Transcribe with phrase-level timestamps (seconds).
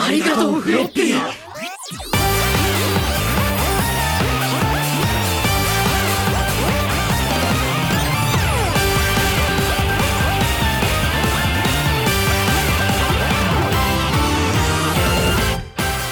[0.00, 1.44] ありがとうフロッピー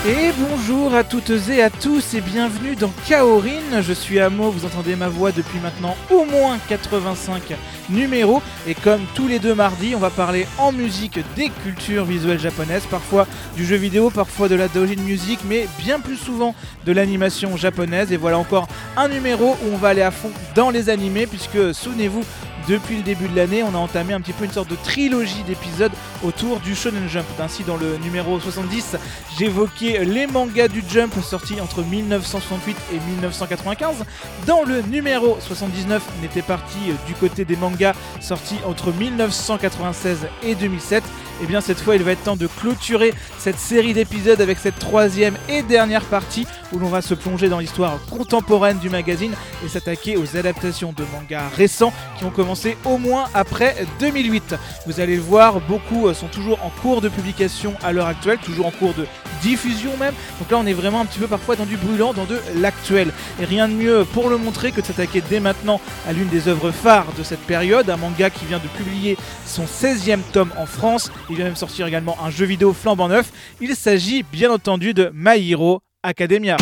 [0.04, 3.82] Et bonjour à toutes et à tous et bienvenue dans Kaorin.
[3.82, 7.40] Je suis Amo, vous entendez ma voix depuis maintenant au moins 85
[7.89, 8.41] numéros.
[8.67, 12.85] Et comme tous les deux mardis, on va parler en musique des cultures visuelles japonaises,
[12.89, 16.55] parfois du jeu vidéo, parfois de la doujin music, mais bien plus souvent
[16.85, 18.11] de l'animation japonaise.
[18.11, 21.73] Et voilà encore un numéro où on va aller à fond dans les animés, puisque
[21.73, 22.23] souvenez-vous,
[22.67, 25.43] depuis le début de l'année, on a entamé un petit peu une sorte de trilogie
[25.47, 27.25] d'épisodes autour du Shonen Jump.
[27.39, 28.97] Ainsi, dans le numéro 70,
[29.39, 34.03] j'évoquais les mangas du Jump sortis entre 1968 et 1995.
[34.45, 37.76] Dans le numéro 79, on était parti du côté des mangas
[38.19, 41.03] sortis entre 1996 et 2007.
[41.41, 44.79] Et bien cette fois, il va être temps de clôturer cette série d'épisodes avec cette
[44.79, 49.69] troisième et dernière partie où l'on va se plonger dans l'histoire contemporaine du magazine et
[49.69, 54.55] s'attaquer aux adaptations de mangas récents qui ont commencé au moins après 2008.
[54.87, 58.39] Vous allez le voir, beaucoup euh, sont toujours en cours de publication à l'heure actuelle,
[58.39, 59.05] toujours en cours de
[59.41, 60.13] diffusion même.
[60.39, 63.11] Donc là, on est vraiment un petit peu parfois dans du brûlant, dans de l'actuel.
[63.39, 66.47] Et rien de mieux pour le montrer que de s'attaquer dès maintenant à l'une des
[66.47, 70.65] œuvres phares de cette période, un manga qui vient de publier son 16e tome en
[70.65, 71.11] France.
[71.29, 73.31] Il vient même sortir également un jeu vidéo flambant neuf.
[73.59, 76.57] Il s'agit bien entendu de My Hero Academia.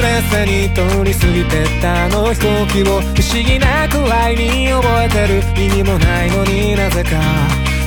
[0.00, 7.10] の上をすれすれに通り過ぎてったあの飛行機を不思議なくらいに覚えてる意味もないのになぜか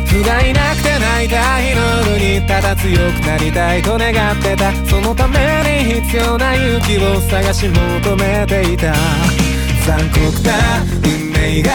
[0.08, 4.72] 不甲斐なくて泣いた日の夜にただ強くなりたいと願ってた。
[4.85, 5.40] そのため
[5.88, 8.94] に必要な勇気を探し求めていた。
[9.88, 11.72] 残酷な運命が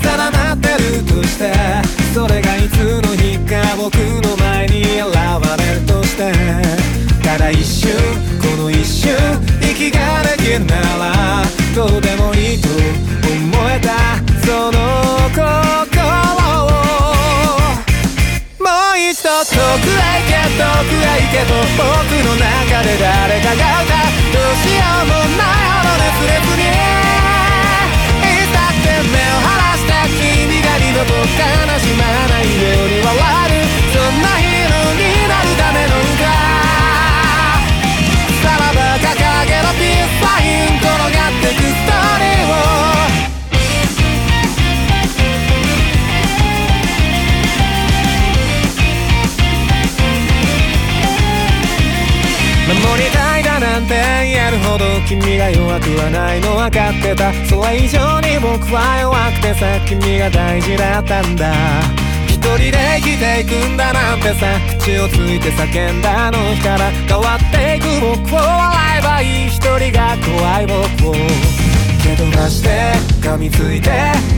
[0.00, 1.52] 定まってるとして
[2.14, 7.11] それがいつの日か僕の前に現れるとして。
[7.22, 7.90] ただ一瞬
[8.40, 9.16] この一瞬
[9.60, 11.42] 息ができるなら
[11.74, 12.76] どうでもいいと思
[13.70, 13.92] えた。
[14.44, 14.78] その
[15.30, 15.42] 心
[16.64, 16.68] を。
[18.58, 21.82] もう一度遠くへ行け遠くへ行けと僕
[22.26, 22.61] の中
[56.02, 57.32] 弱くはないの分かってた。
[57.46, 61.52] それ以上に僕は弱くてさ君が大事だったんだ。
[62.26, 69.48] 一人で生きていくんだなんてさ口をついて叫んだあの日から変わっていく僕を笑えばいい。
[69.48, 71.14] 一人が怖い僕を。
[72.02, 72.68] 蹴飛ばして
[73.20, 73.90] 噛みついて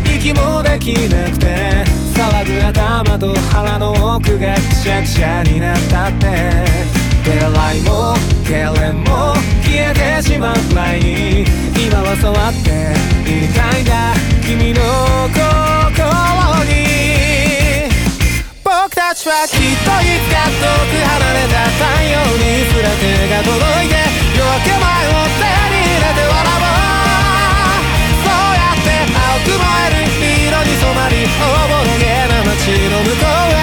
[0.04, 7.03] 息もできなくて騒ぐ頭と腹の奥がくしゃくしゃになったって。
[7.24, 8.14] 手洗いも
[8.44, 9.32] 痙攣も
[9.64, 12.92] 消えてしまうくらいに今は触って
[13.24, 14.12] いたいんだ
[14.44, 14.84] 君の
[15.32, 16.04] 心
[16.68, 17.88] に
[18.60, 23.96] 僕たちはきっといつか遠く離れた太陽にすら手が届いて
[24.36, 26.76] 夜明け前を手に入れて笑おう
[28.20, 30.12] そうやって青く燃える
[30.44, 33.53] 色に染まりおぼろげな街の向こう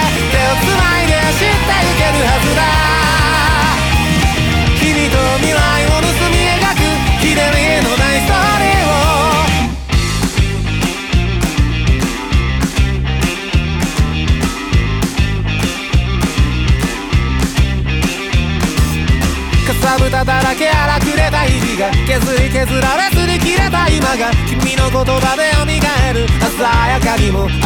[20.01, 25.65] 豚だらけ荒くれた日々が削り削られずに切れた今が君の言葉で蘇
[26.13, 26.27] る。
[26.57, 27.61] 鮮やかにも現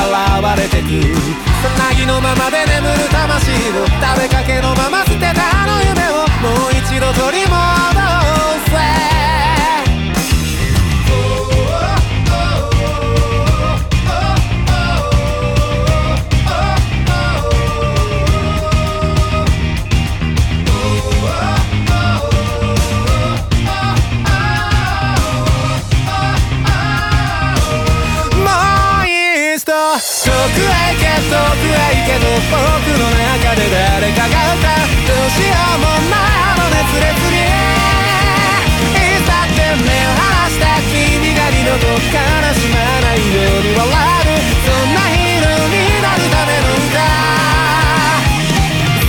[0.60, 1.16] れてく。
[1.64, 7.56] さなぎのままで眠る魂を食べかけのまま捨てたあの夢をもう一度取り戻
[8.68, 9.45] せ。
[31.36, 37.44] 愛け遠く愛けど僕の中で誰かが歌うどうしようもないあの熱烈に
[38.96, 44.40] いざって目を離した君が二度と悲しまないように笑う。
[44.64, 47.04] そんなヒーローになるための歌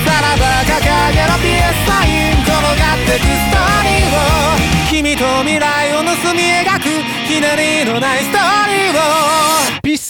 [0.02, 0.82] さらば掲
[1.14, 3.22] げろピエスサイン転がってく。
[3.22, 4.18] ストーリーを
[4.90, 6.90] 君と未来を盗み描く。
[7.26, 8.45] ひねりのないストーリー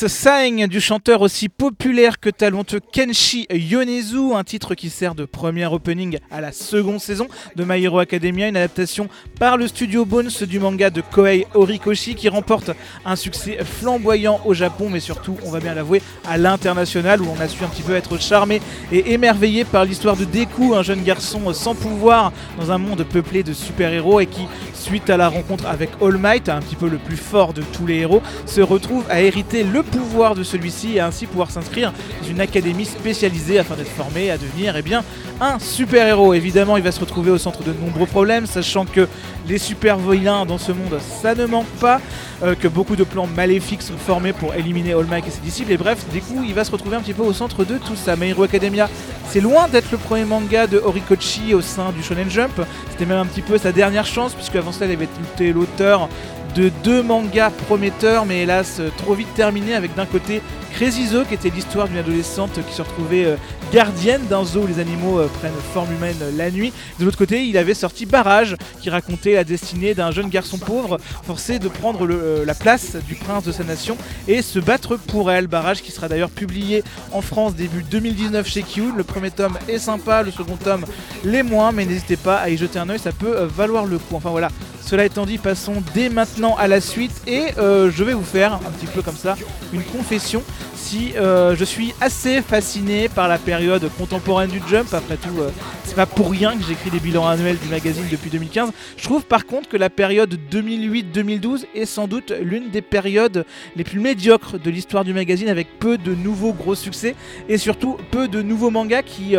[0.02, 5.14] を Peace Sign du chanteur aussi populaire que talentueux Kenshi Yonezu, un titre qui sert
[5.14, 9.08] de premier opening à la seconde saison de My Hero Academia, une adaptation
[9.38, 12.72] par le studio Bones du manga de Koei Horikoshi qui remporte
[13.04, 17.40] un succès flamboyant au Japon, mais surtout, on va bien l'avouer, à l'international où on
[17.40, 18.60] a su un petit peu être charmé
[18.92, 23.42] et émerveillé par l'histoire de Deku, un jeune garçon sans pouvoir dans un monde peuplé
[23.42, 26.98] de super-héros et qui, suite à la rencontre avec All Might, un petit peu le
[26.98, 31.00] plus fort de tous les héros, se retrouve à hériter le pouvoir de celui-ci et
[31.00, 31.92] ainsi pouvoir s'inscrire
[32.22, 35.04] dans une académie spécialisée afin d'être formé à devenir eh bien,
[35.40, 36.34] un super-héros.
[36.34, 39.08] Évidemment, il va se retrouver au centre de nombreux problèmes, sachant que
[39.48, 42.00] les super vilains dans ce monde, ça ne manque pas,
[42.42, 45.72] euh, que beaucoup de plans maléfiques sont formés pour éliminer All Might et ses disciples,
[45.72, 47.96] et bref, du coup, il va se retrouver un petit peu au centre de tout
[47.96, 48.16] ça.
[48.16, 48.88] My Hero Academia,
[49.28, 52.60] c'est loin d'être le premier manga de Horikoshi au sein du Shonen Jump,
[52.90, 56.08] c'était même un petit peu sa dernière chance, puisque avant cela, il avait été l'auteur
[56.56, 60.40] de deux mangas prometteurs, mais hélas euh, trop vite terminés avec d'un côté
[60.72, 63.36] Crazy Zoo, qui était l'histoire d'une adolescente qui se retrouvait euh,
[63.74, 66.72] gardienne d'un zoo où les animaux euh, prennent forme humaine la nuit.
[66.98, 70.98] De l'autre côté, il avait sorti Barrage, qui racontait la destinée d'un jeune garçon pauvre
[71.26, 75.48] forcé de prendre la place du prince de sa nation et se battre pour elle.
[75.48, 76.82] Barrage qui sera d'ailleurs publié
[77.12, 78.94] en France début 2019 chez Kiyun.
[78.96, 80.86] Le premier tome est sympa, le second tome
[81.22, 84.16] les moins, mais n'hésitez pas à y jeter un oeil, ça peut valoir le coup.
[84.16, 84.48] Enfin voilà,
[84.86, 88.54] cela étant dit, passons dès maintenant à la suite et euh, je vais vous faire
[88.54, 89.36] un petit peu comme ça
[89.72, 90.44] une confession.
[90.76, 95.50] Si euh, je suis assez fasciné par la période contemporaine du Jump, après tout, euh,
[95.82, 98.70] c'est pas pour rien que j'écris des bilans annuels du magazine depuis 2015.
[98.96, 103.44] Je trouve par contre que la période 2008-2012 est sans doute l'une des périodes
[103.74, 107.16] les plus médiocres de l'histoire du magazine avec peu de nouveaux gros succès
[107.48, 109.36] et surtout peu de nouveaux mangas qui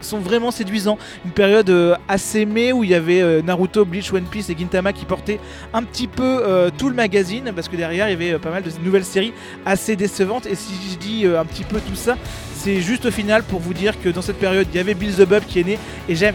[0.00, 0.98] sont vraiment séduisants.
[1.24, 4.56] Une période euh, assez aimée où il y avait euh, Naruto, Bleach, One Piece et
[4.58, 5.40] Gintama qui portaient
[5.72, 8.62] un petit peu euh, tout le magazine parce que derrière il y avait pas mal
[8.62, 9.32] de nouvelles séries
[9.64, 10.46] assez décevantes.
[10.46, 12.16] Et si je dis un petit peu tout ça,
[12.54, 15.14] c'est juste au final pour vous dire que dans cette période il y avait Bill
[15.14, 16.34] the Bub qui est né et j'aime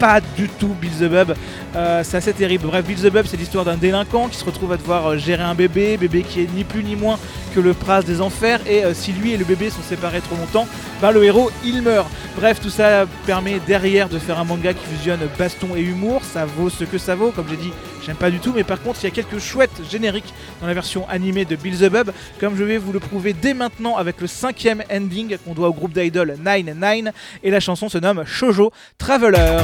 [0.00, 1.34] pas du tout Bill the Bub.
[1.76, 2.66] Euh, c'est assez terrible.
[2.66, 5.42] Bref, Bill the Bub, c'est l'histoire d'un délinquant qui se retrouve à devoir euh, gérer
[5.42, 7.18] un bébé, bébé qui est ni plus ni moins
[7.54, 8.60] que le prince des enfers.
[8.66, 10.66] Et euh, si lui et le bébé sont séparés trop longtemps,
[11.02, 12.08] ben, le héros il meurt.
[12.36, 16.22] Bref, tout ça permet derrière de faire un manga qui fusionne baston et humour.
[16.24, 17.30] Ça vaut ce que ça vaut.
[17.30, 17.72] Comme j'ai dit,
[18.06, 18.54] j'aime pas du tout.
[18.56, 20.32] Mais par contre, il y a quelques chouettes génériques
[20.62, 22.10] dans la version animée de Bill the Bub.
[22.40, 25.74] Comme je vais vous le prouver dès maintenant avec le cinquième ending qu'on doit au
[25.74, 27.14] groupe d'idoles 99.
[27.42, 29.58] Et la chanson se nomme Shoujo Traveler.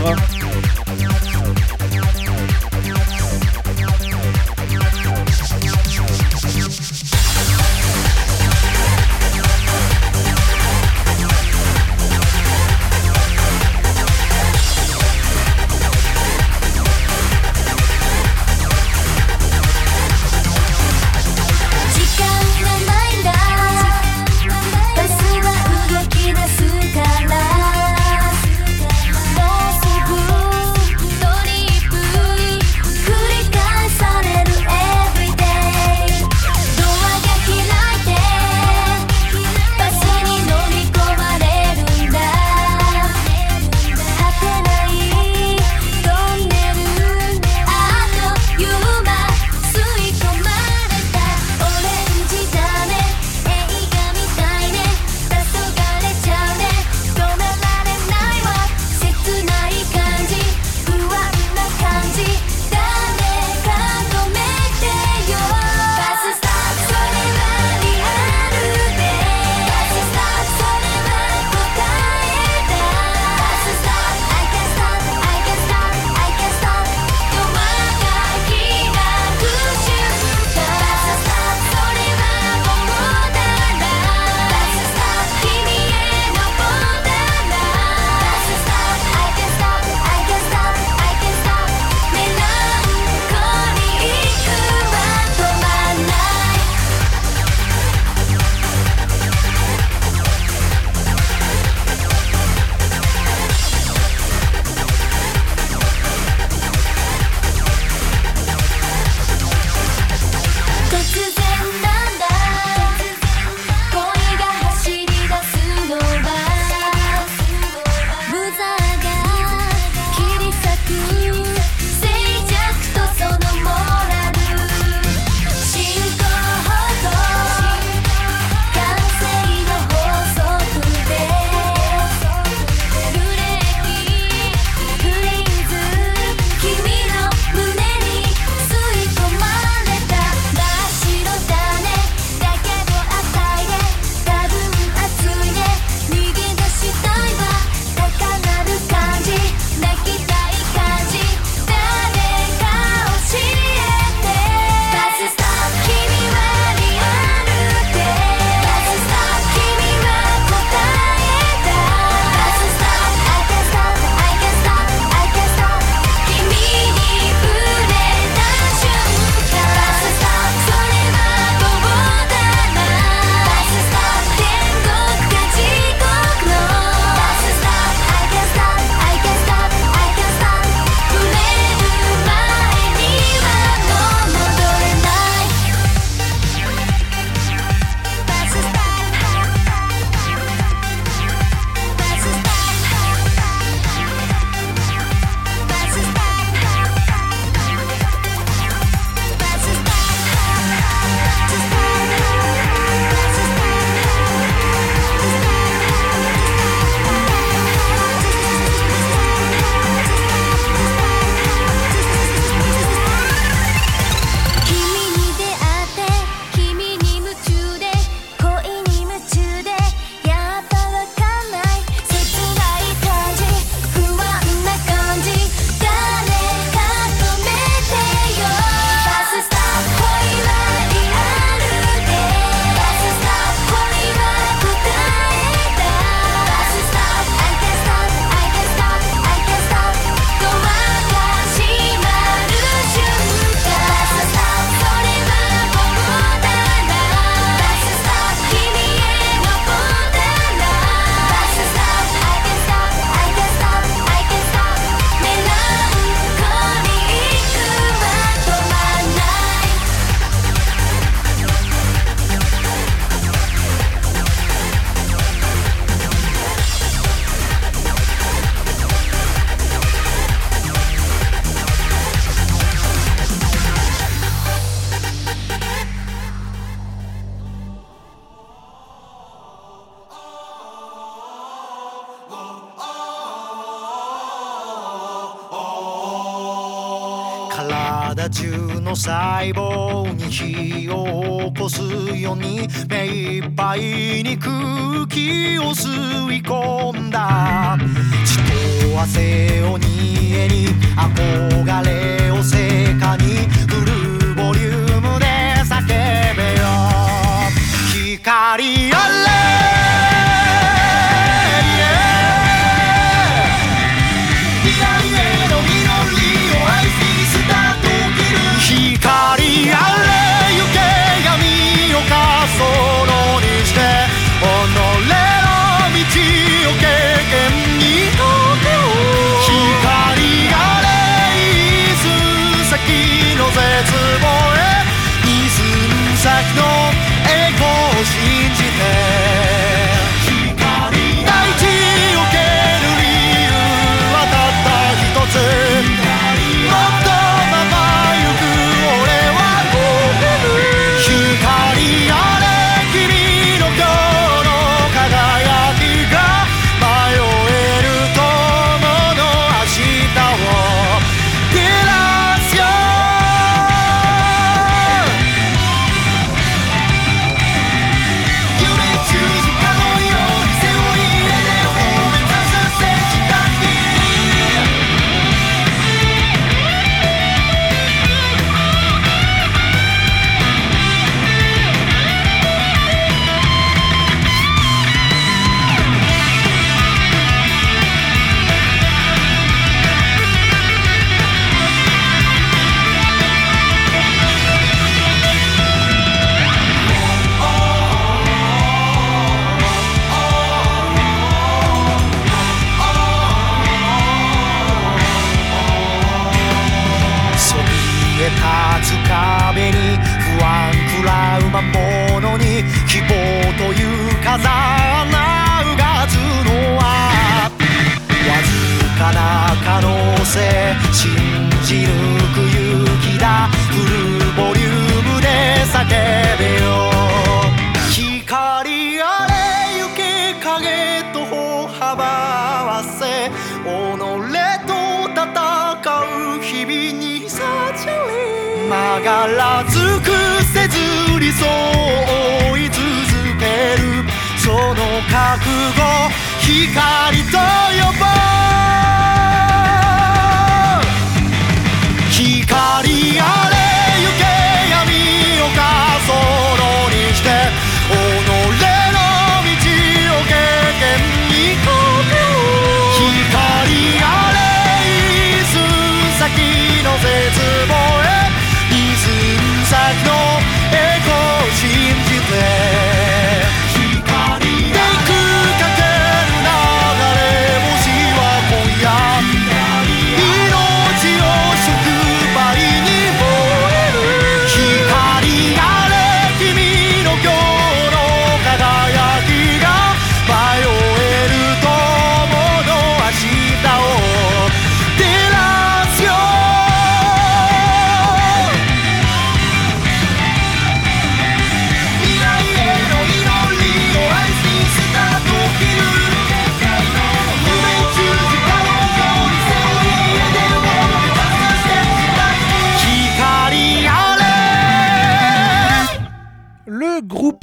[308.27, 309.06] 光あ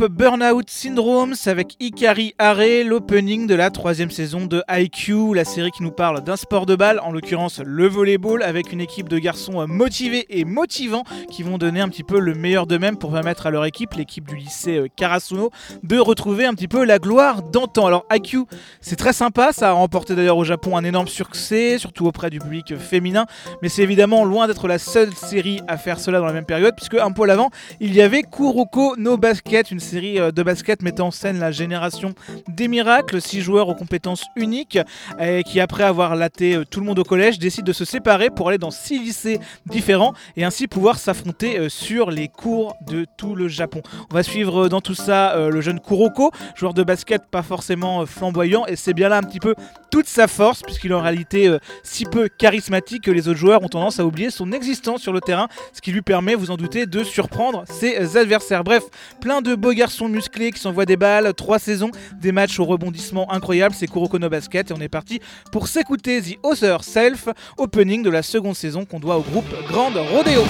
[0.09, 5.83] Burnout Syndromes avec Ikari Are, l'opening de la troisième saison de IQ, la série qui
[5.83, 9.65] nous parle d'un sport de balle, en l'occurrence le volleyball, avec une équipe de garçons
[9.67, 13.51] motivés et motivants qui vont donner un petit peu le meilleur d'eux-mêmes pour permettre à
[13.51, 15.51] leur équipe, l'équipe du lycée euh, Karasuno,
[15.83, 17.87] de retrouver un petit peu la gloire d'antan.
[17.87, 18.45] Alors IQ,
[18.81, 22.39] c'est très sympa, ça a remporté d'ailleurs au Japon un énorme succès, surtout auprès du
[22.39, 23.25] public féminin,
[23.61, 26.75] mais c'est évidemment loin d'être la seule série à faire cela dans la même période,
[26.75, 30.41] puisque un poil avant, il y avait Kuroko no Basket, une série série euh, de
[30.41, 32.15] basket mettant en scène la génération
[32.47, 34.79] des miracles, six joueurs aux compétences uniques
[35.19, 38.31] et qui après avoir laté euh, tout le monde au collège décident de se séparer
[38.31, 43.05] pour aller dans six lycées différents et ainsi pouvoir s'affronter euh, sur les cours de
[43.17, 43.83] tout le Japon.
[44.09, 48.65] On va suivre dans tout ça le jeune Kuroko, joueur de basket pas forcément flamboyant
[48.65, 49.53] et c'est bien là un petit peu
[49.91, 53.67] toute sa force puisqu'il est en réalité si peu charismatique que les autres joueurs ont
[53.67, 56.85] tendance à oublier son existence sur le terrain, ce qui lui permet, vous en doutez,
[56.85, 58.63] de surprendre ses adversaires.
[58.63, 58.83] Bref,
[59.21, 61.91] plein de beaux garçons musclés qui s'envoient des balles, trois saisons,
[62.21, 65.19] des matchs au rebondissement incroyables, c'est Kurokono Basket et on est parti
[65.51, 69.97] pour s'écouter The Other Self, opening de la seconde saison qu'on doit au groupe Grande
[69.97, 70.43] Rodeo.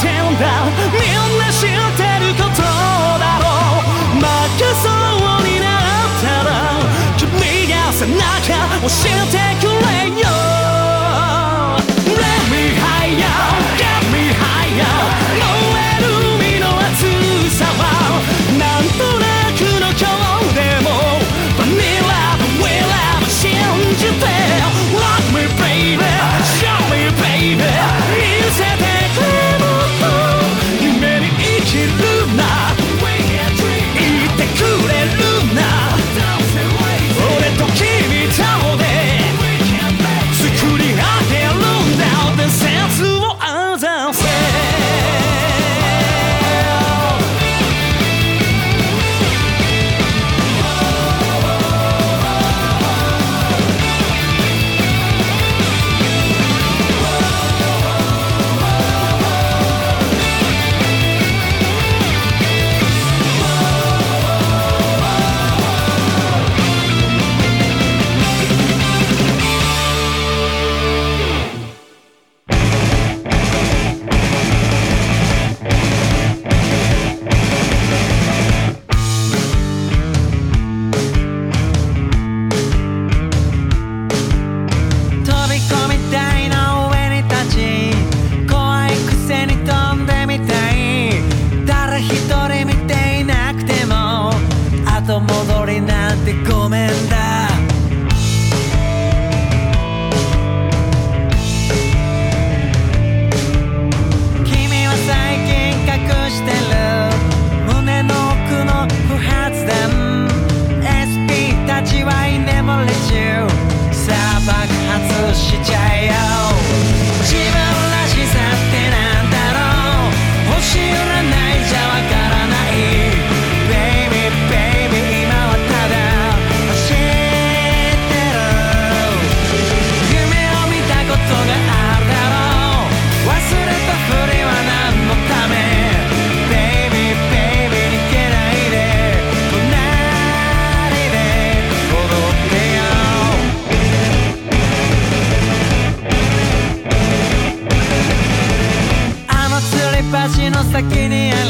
[0.00, 0.64] てんだ。
[0.92, 3.46] みんな知ってることだろ
[4.14, 4.18] う。
[4.18, 4.24] 負
[4.58, 6.50] けそうになったら
[7.16, 7.22] 君
[7.68, 8.16] が背中
[8.84, 9.08] 押して
[9.60, 10.47] くれよ。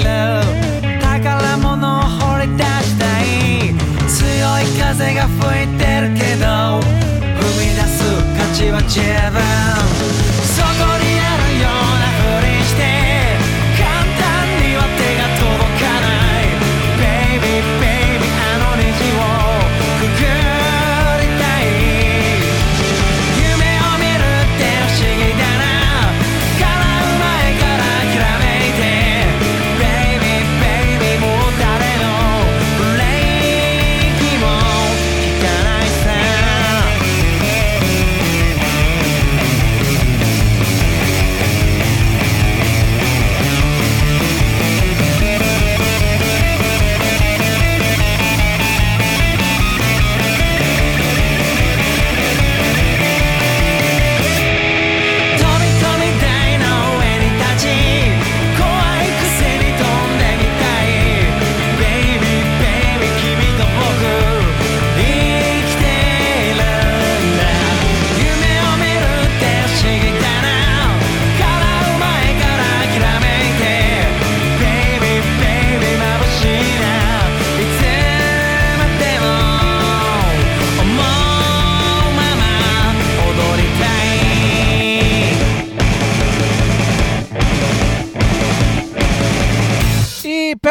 [0.04, 3.74] る宝物を掘り出したい。
[4.08, 4.16] 強
[4.60, 7.98] い風が吹いてるけど踏み出す
[8.36, 10.27] 価値は十分。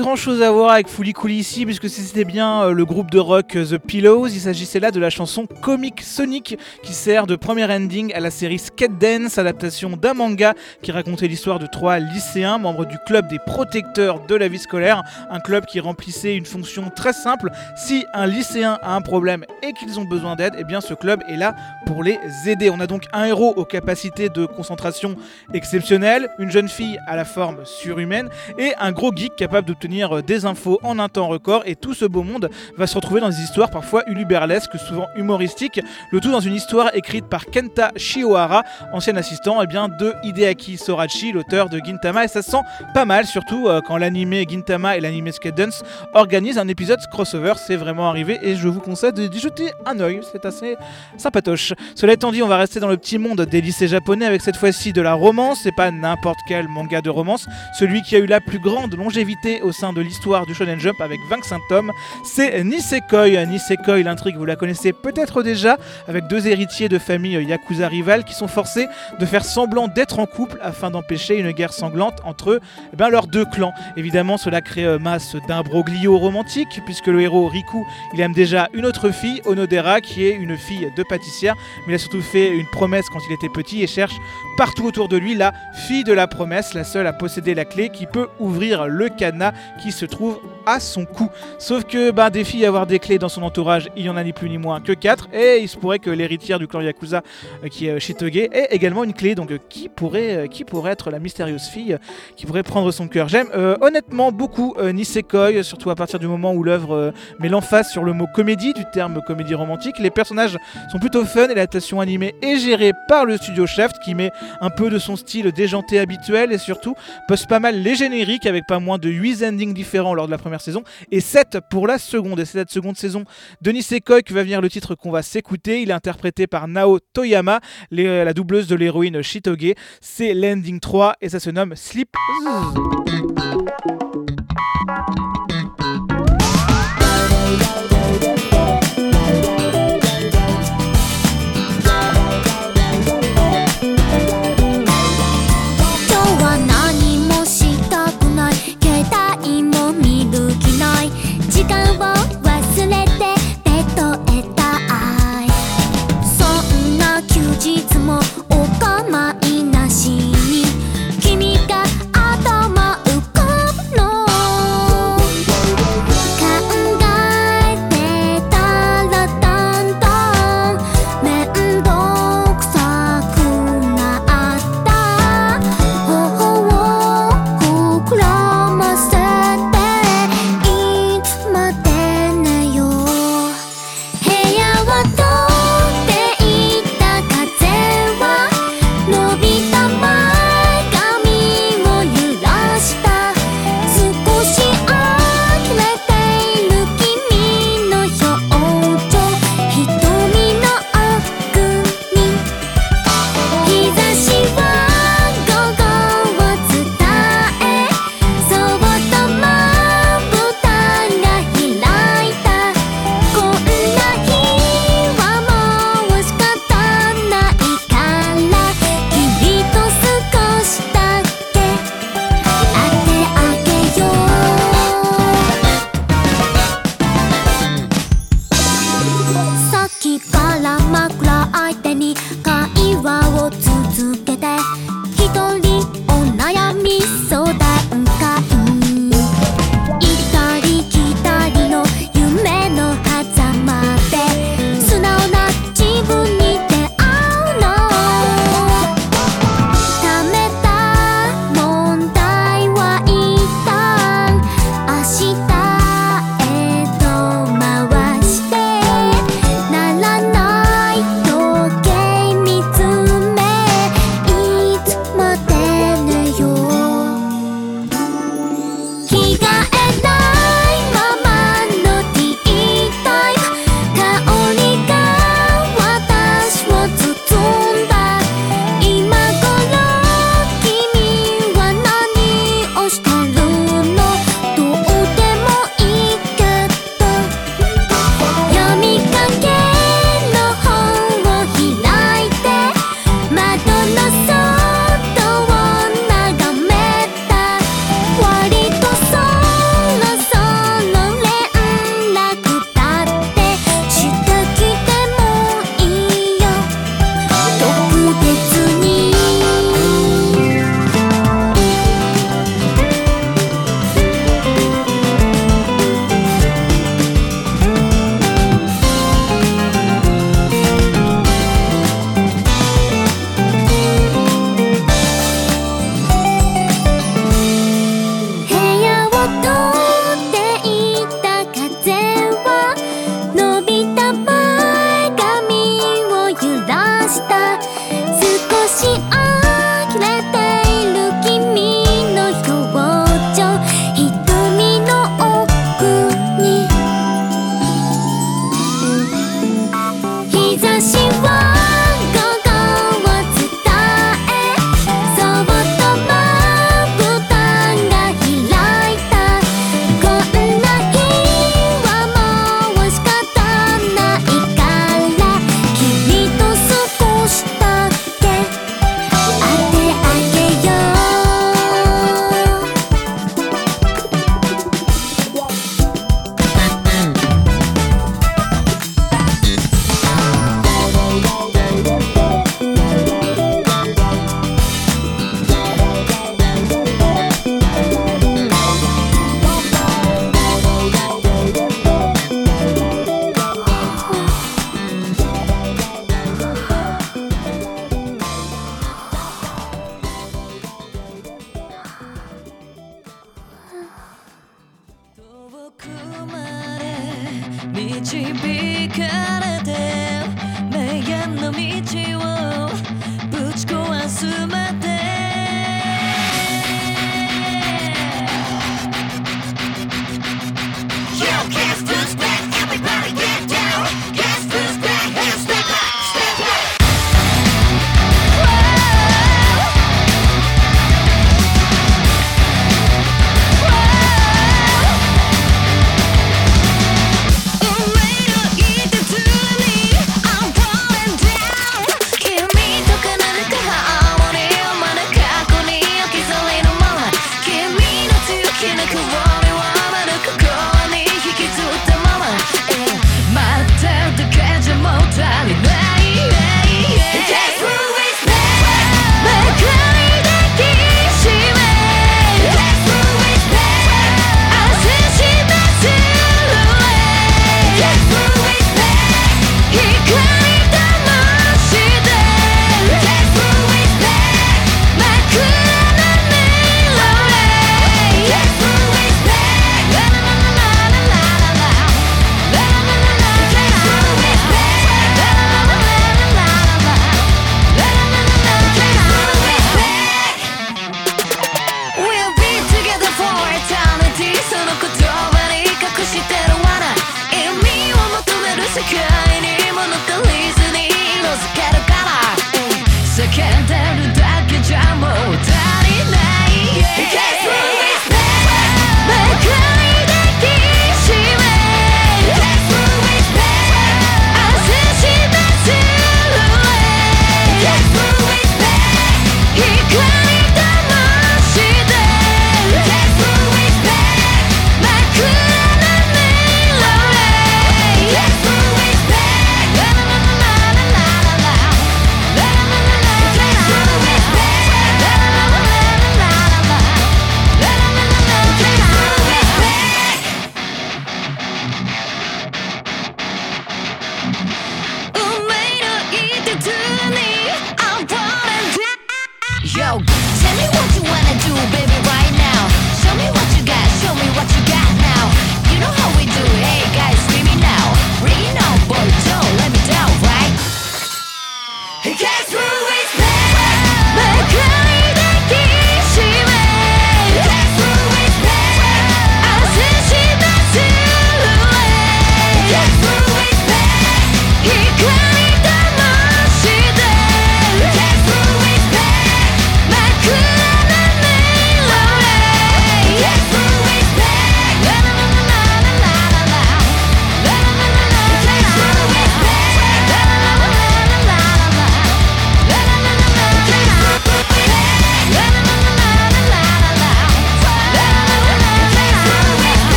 [0.00, 3.54] Grand chose à voir avec Fouli ici, puisque c'était bien euh, le groupe de rock
[3.56, 4.28] euh, The Pillows.
[4.28, 8.30] Il s'agissait là de la chanson Comic Sonic, qui sert de premier ending à la
[8.30, 13.28] série Skate Dance, adaptation d'un manga qui racontait l'histoire de trois lycéens, membres du club
[13.28, 15.02] des protecteurs de la vie scolaire.
[15.30, 17.50] Un club qui remplissait une fonction très simple.
[17.76, 21.20] Si un lycéen a un problème et qu'ils ont besoin d'aide, eh bien ce club
[21.28, 21.54] est là
[21.86, 22.70] pour les aider.
[22.70, 25.16] On a donc un héros aux capacités de concentration
[25.52, 30.22] exceptionnelles, une jeune fille à la forme surhumaine et un gros geek capable d'obtenir euh,
[30.22, 33.28] des infos en un temps record et tout ce beau monde va se retrouver dans
[33.28, 35.80] des histoires parfois uluberlesques, souvent humoristiques,
[36.12, 40.76] le tout dans une histoire écrite par Kenta Shiohara, ancien assistant eh bien, de Hideaki
[40.78, 42.62] Sorachi, l'auteur de Gintama, et ça se sent
[42.94, 45.82] pas mal, surtout euh, quand l'animé Gintama et l'animé Skate Dance
[46.14, 49.98] organisent un épisode crossover, c'est vraiment arrivé et je vous conseille de- d'y jeter un
[50.00, 50.76] oeil, c'est assez
[51.16, 51.72] sympatoche.
[51.94, 54.56] Cela étant dit, on va rester dans le petit monde des lycées japonais avec cette
[54.56, 57.46] fois-ci de la romance, et pas n'importe quel manga de romance,
[57.78, 61.00] celui qui a eu la plus grande longévité au sein de l'histoire du Shonen Jump
[61.00, 61.92] avec 25 tomes,
[62.24, 63.46] c'est Nisekoi.
[63.46, 65.76] Nisekoi, l'intrigue, vous la connaissez peut-être déjà,
[66.08, 68.86] avec deux héritiers de famille Yakuza rivales qui sont forcés
[69.18, 72.60] de faire semblant d'être en couple afin d'empêcher une guerre sanglante entre eux,
[72.92, 73.72] eh ben, leurs deux clans.
[73.96, 78.86] Évidemment, cela crée euh, masse d'imbroglio romantique, puisque le héros Riku, il aime déjà une
[78.86, 81.54] autre fille, Onodera, qui est une fille de pâtissière,
[81.86, 84.14] mais il a surtout fait une promesse quand il était petit et cherche
[84.56, 87.88] partout autour de lui la fille de la promesse, la seule à posséder la clé
[87.88, 91.28] qui peut ouvrir le cadenas qui se trouve à son cou.
[91.58, 94.16] Sauf que ben, des filles à avoir des clés dans son entourage, il y en
[94.16, 96.80] a ni plus ni moins que 4 et il se pourrait que l'héritière du clan
[96.80, 97.22] Yakuza
[97.64, 99.34] euh, qui est euh, Shitoge ait également une clé.
[99.34, 101.98] Donc euh, qui pourrait euh, être la mystérieuse fille euh,
[102.36, 106.26] qui pourrait prendre son cœur J'aime euh, honnêtement beaucoup euh, Nisekoi, surtout à partir du
[106.26, 109.98] moment où l'œuvre euh, met l'emphase sur le mot comédie du terme comédie romantique.
[110.00, 110.56] Les personnages
[110.90, 114.70] sont plutôt fun et l'adaptation animée est gérée par le studio Shaft qui met un
[114.70, 116.94] peu de son style déjanté habituel et surtout
[117.28, 120.38] poste pas mal les génériques avec pas moins de 8 endings différents lors de la
[120.38, 120.82] première saison
[121.12, 122.40] et 7 pour la seconde.
[122.40, 123.24] Et c'est cette seconde saison
[123.60, 125.82] de Nisekoi que va venir le titre qu'on va s'écouter.
[125.82, 127.60] Il est interprété par Nao Toyama,
[127.90, 129.74] les- la doubleuse de l'héroïne Shitoge.
[130.00, 132.08] C'est l'ending 3 et ça se nomme Sleep.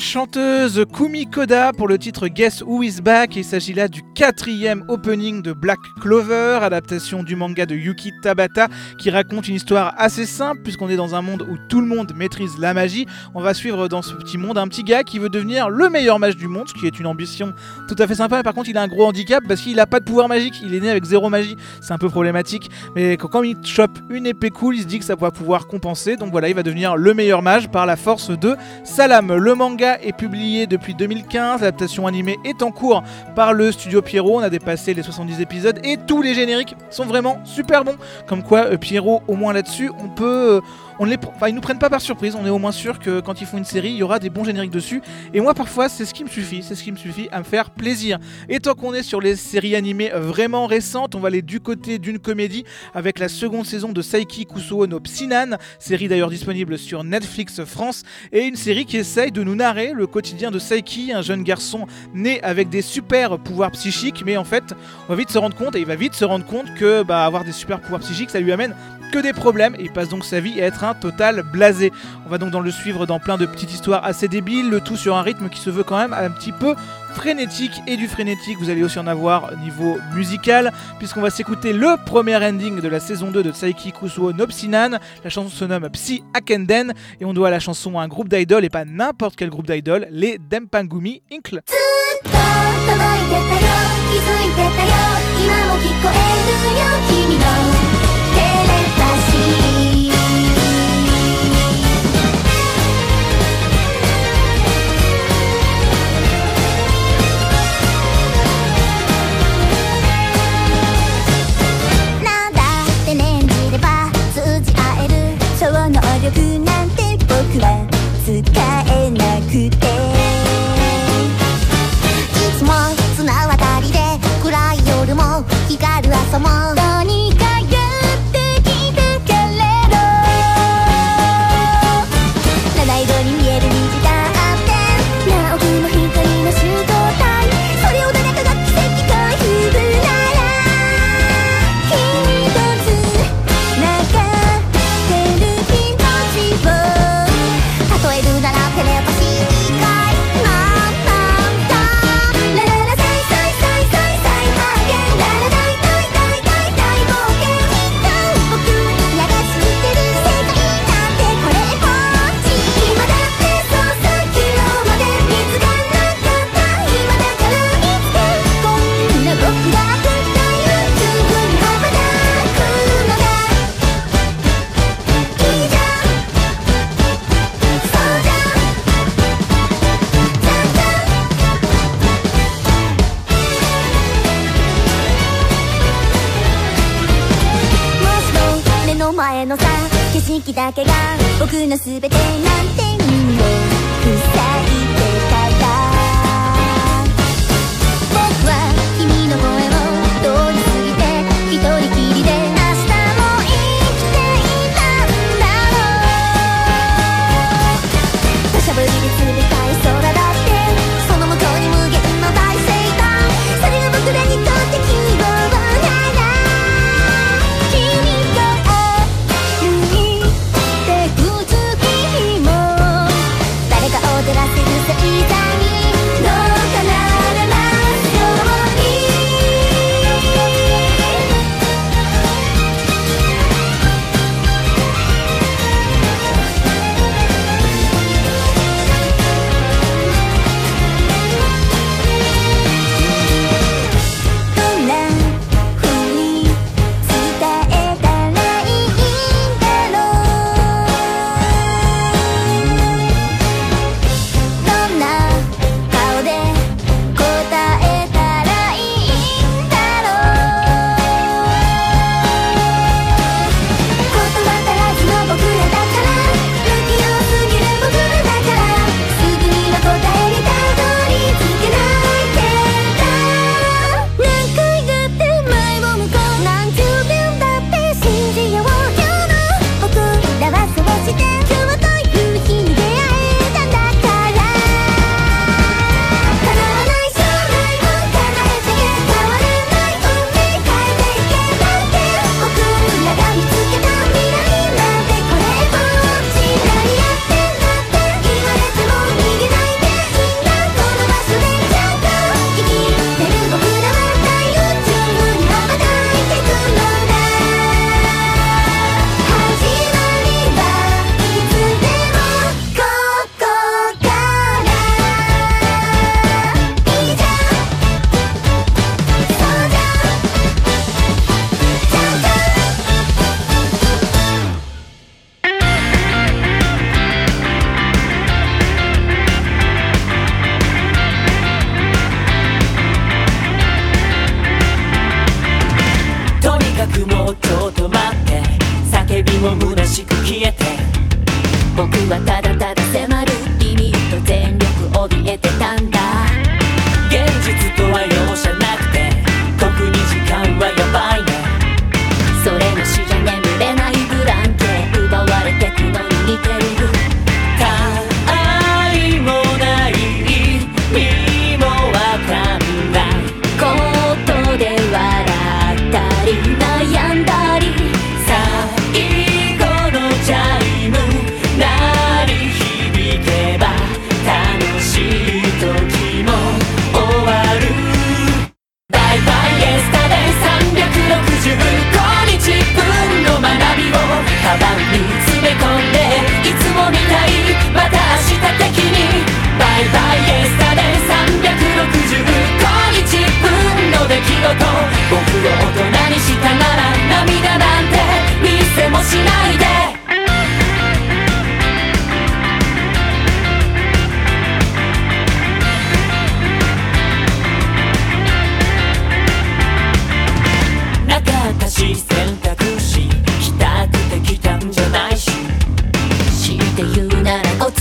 [0.00, 3.36] Chanteuse Kumi Koda pour le titre Guess Who Is Back.
[3.36, 8.68] Il s'agit là du quatrième opening de Black Clover, adaptation du manga de Yuki Tabata
[8.98, 12.12] qui raconte une histoire assez simple puisqu'on est dans un monde où tout le monde
[12.16, 13.06] maîtrise la magie.
[13.34, 16.18] On va suivre dans ce petit monde un petit gars qui veut devenir le meilleur
[16.18, 17.52] mage du monde, ce qui est une ambition
[17.86, 18.42] tout à fait sympa.
[18.42, 20.54] Par contre, il a un gros handicap parce qu'il n'a pas de pouvoir magique.
[20.62, 21.56] Il est né avec zéro magie.
[21.82, 22.70] C'est un peu problématique.
[22.96, 26.16] Mais quand il chope une épée cool, il se dit que ça va pouvoir compenser.
[26.16, 29.34] Donc voilà, il va devenir le meilleur mage par la force de Salam.
[29.34, 33.02] Le manga est publié depuis 2015, l'adaptation animée est en cours
[33.34, 37.06] par le studio Pierrot, on a dépassé les 70 épisodes et tous les génériques sont
[37.06, 37.96] vraiment super bons.
[38.26, 40.56] Comme quoi euh, Pierrot, au moins là-dessus, on peut...
[40.56, 40.60] euh,
[41.00, 41.16] on les,
[41.48, 43.56] ils nous prennent pas par surprise, on est au moins sûr que quand ils font
[43.56, 45.00] une série, il y aura des bons génériques dessus.
[45.32, 47.44] Et moi parfois c'est ce qui me suffit, c'est ce qui me suffit à me
[47.44, 48.18] faire plaisir.
[48.50, 51.98] Et tant qu'on est sur les séries animées vraiment récentes, on va aller du côté
[51.98, 57.02] d'une comédie avec la seconde saison de Saiki Kusuo no Psinan, série d'ailleurs disponible sur
[57.02, 61.22] Netflix France, et une série qui essaye de nous narrer le quotidien de Saiki, un
[61.22, 64.74] jeune garçon né avec des super pouvoirs psychiques, mais en fait
[65.08, 67.24] on va vite se rendre compte, et il va vite se rendre compte que bah,
[67.24, 68.74] avoir des super pouvoirs psychiques, ça lui amène
[69.10, 71.92] que des problèmes et il passe donc sa vie à être un total blasé.
[72.26, 75.16] On va donc le suivre dans plein de petites histoires assez débiles, le tout sur
[75.16, 76.74] un rythme qui se veut quand même un petit peu
[77.14, 78.58] frénétique et du frénétique.
[78.58, 83.00] Vous allez aussi en avoir niveau musical puisqu'on va s'écouter le premier ending de la
[83.00, 84.98] saison 2 de Saiki Kusuo no Psinan.
[85.24, 88.28] La chanson se nomme Psy Akenden et on doit à la chanson à un groupe
[88.28, 91.62] d'idoles et pas n'importe quel groupe d'idoles les Dempangumi Inkle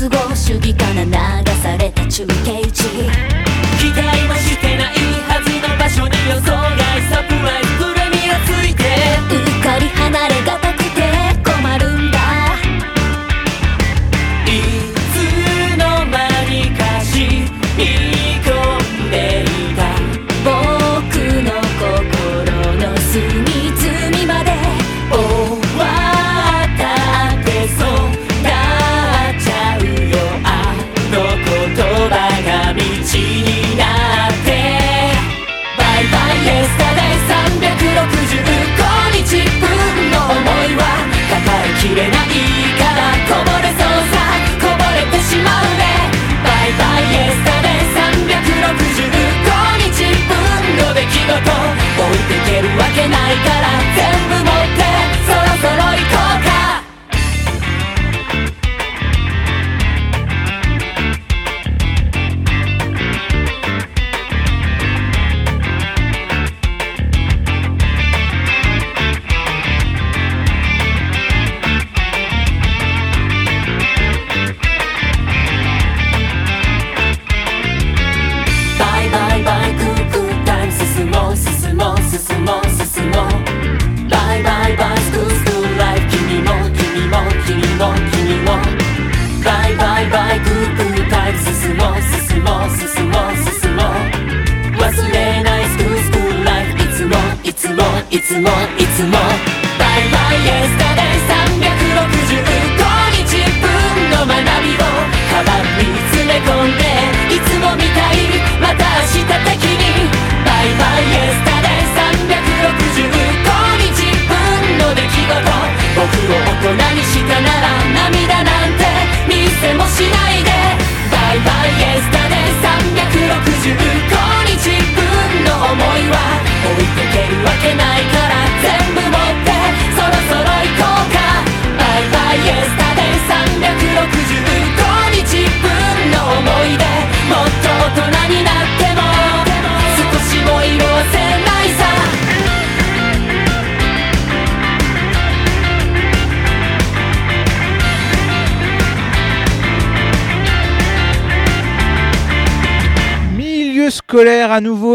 [0.07, 1.11] 合主義から流
[1.61, 3.28] された中継地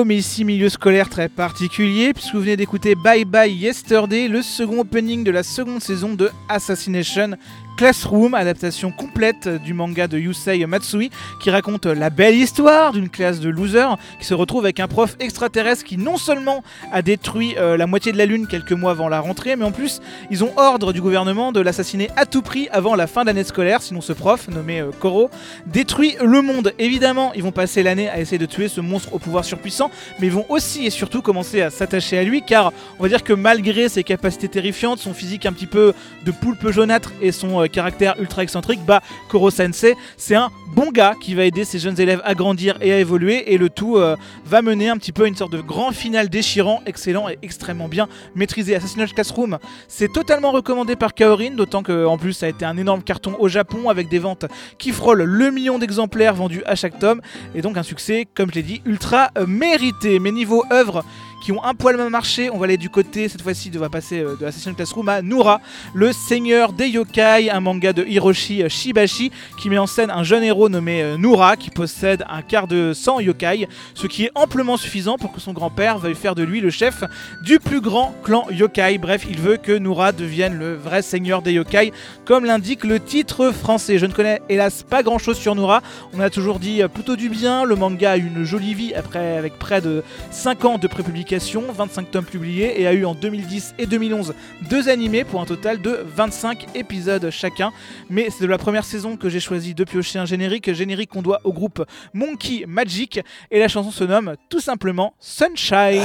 [0.04, 5.22] filmes milieu scolaire très particulier, puisque vous venez d'écouter Bye Bye Yesterday, le second opening
[5.22, 7.36] de la seconde saison de Assassination
[7.76, 11.10] Classroom, adaptation complète du manga de Yusei Matsui,
[11.40, 15.16] qui raconte la belle histoire d'une classe de losers qui se retrouve avec un prof
[15.18, 16.62] extraterrestre qui non seulement
[16.92, 19.72] a détruit euh, la moitié de la Lune quelques mois avant la rentrée, mais en
[19.72, 23.26] plus ils ont ordre du gouvernement de l'assassiner à tout prix avant la fin de
[23.26, 25.28] l'année scolaire, sinon ce prof, nommé euh, Koro,
[25.66, 26.72] détruit le monde.
[26.78, 30.23] Évidemment, ils vont passer l'année à essayer de tuer ce monstre au pouvoir surpuissant, mais
[30.24, 33.34] mais vont aussi et surtout commencer à s'attacher à lui, car on va dire que
[33.34, 35.92] malgré ses capacités terrifiantes, son physique un petit peu
[36.24, 40.90] de poulpe jaunâtre et son euh, caractère ultra excentrique, bah Koro Sensei, c'est un bon
[40.90, 43.98] gars qui va aider ses jeunes élèves à grandir et à évoluer, et le tout
[43.98, 44.16] euh,
[44.46, 47.88] va mener un petit peu à une sorte de grand final déchirant, excellent et extrêmement
[47.88, 48.74] bien maîtrisé.
[48.74, 49.58] Assassin's Classroom,
[49.88, 53.36] c'est totalement recommandé par Kaorin, d'autant que en plus ça a été un énorme carton
[53.38, 54.46] au Japon avec des ventes
[54.78, 57.20] qui frôlent le million d'exemplaires vendus à chaque tome,
[57.54, 61.04] et donc un succès, comme je l'ai dit, ultra euh, mérité mes niveaux œuvres
[61.42, 62.50] qui ont un poil marché.
[62.50, 65.22] On va aller du côté, cette fois-ci, on va passer euh, de Assassin's Classroom à
[65.22, 65.60] Nura,
[65.94, 69.30] le seigneur des yokai, un manga de Hiroshi euh, Shibashi
[69.60, 72.92] qui met en scène un jeune héros nommé euh, Nura qui possède un quart de
[72.94, 76.60] sang yokai, ce qui est amplement suffisant pour que son grand-père veuille faire de lui
[76.60, 77.04] le chef
[77.42, 78.98] du plus grand clan yokai.
[78.98, 81.92] Bref, il veut que Nura devienne le vrai seigneur des yokai,
[82.24, 83.98] comme l'indique le titre français.
[83.98, 85.82] Je ne connais hélas pas grand-chose sur Nura.
[86.12, 87.64] On a toujours dit plutôt du bien.
[87.64, 92.10] Le manga a une jolie vie après, avec près de 5 ans de prépublication, 25
[92.10, 94.34] tomes publiés, et a eu en 2010 et 2011
[94.68, 97.72] deux animés pour un total de 25 épisodes chacun.
[98.10, 101.22] Mais c'est de la première saison que j'ai choisi de piocher un générique, générique qu'on
[101.22, 103.20] doit au groupe Monkey Magic,
[103.50, 106.02] et la chanson se nomme tout simplement Sunshine.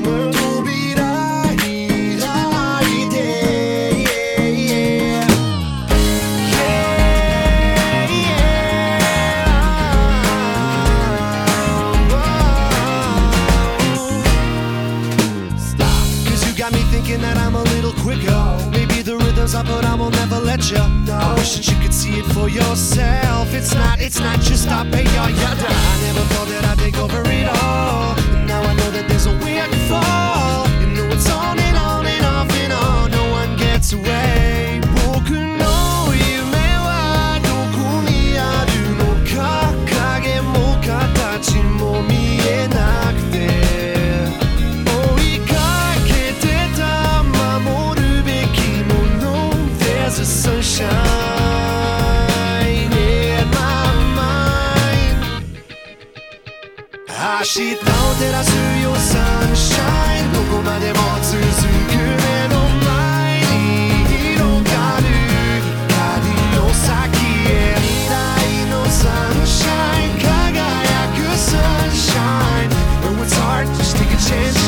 [0.00, 0.59] 明
[20.70, 20.78] you.
[21.12, 23.52] I wish that you could see it for yourself.
[23.54, 25.66] It's not, it's not just stop, hey, y'all, yada.
[25.68, 28.14] I never thought that I'd take over it all.
[28.14, 30.39] But now I know that there's a way I can fall.
[57.50, 59.18] 下を照らすよサ
[59.50, 60.32] ンシャイン。
[60.32, 62.54] どこまでも続く目の
[62.86, 65.02] 前に広がる。
[65.88, 67.10] 光の先
[67.50, 68.14] へ未来
[68.70, 70.22] のサンシャイン。
[70.22, 72.22] 輝くサンシャ
[72.62, 72.70] イン。
[73.02, 74.59] Though it's hard to take a chance